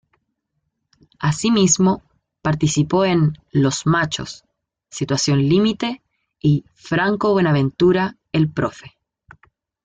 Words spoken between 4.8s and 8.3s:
"Situación límite" y "Franco Buenaventura,